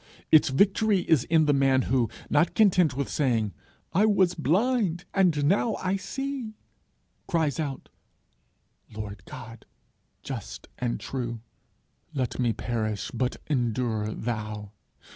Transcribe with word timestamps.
Its 0.31 0.49
victory 0.49 1.01
is 1.01 1.25
in 1.25 1.45
the 1.45 1.53
man 1.53 1.83
who, 1.83 2.09
not 2.27 2.55
content 2.55 2.97
with 2.97 3.07
saying, 3.07 3.53
'I 3.93 4.07
was 4.07 4.33
blind 4.33 5.05
and 5.13 5.45
now 5.45 5.75
I 5.75 5.95
see,' 5.95 6.55
cries 7.27 7.59
out, 7.59 7.87
'Lord 8.91 9.23
God, 9.25 9.67
just 10.23 10.67
and 10.79 10.99
true, 10.99 11.41
let 12.15 12.39
me 12.39 12.51
perish, 12.51 13.11
but 13.13 13.37
endure 13.47 14.11
thou! 14.11 14.71